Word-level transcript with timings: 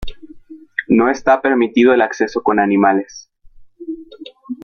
No 0.87 1.11
está 1.11 1.43
permitido 1.43 1.93
el 1.93 2.01
acceso 2.01 2.41
con 2.41 2.59
animales. 2.59 3.29